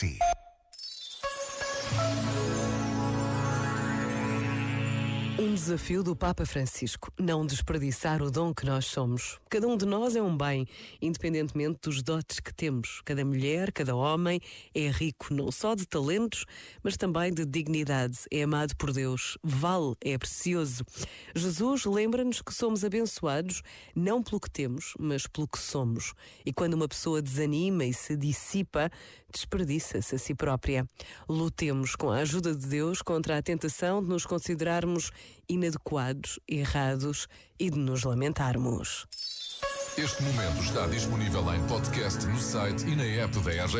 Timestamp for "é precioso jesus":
20.02-21.86